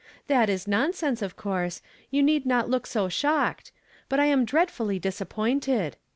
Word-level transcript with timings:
That 0.25 0.49
is 0.49 0.67
nonsense, 0.67 1.21
of 1.21 1.35
course; 1.37 1.79
you 2.09 2.23
need 2.23 2.43
not 2.47 2.67
look 2.67 2.87
so 2.87 3.07
shocked; 3.07 3.71
but 4.09 4.19
I 4.19 4.25
am 4.25 4.45
dreadfully 4.45 4.99
disap 4.99 5.29
pointed. 5.29 5.95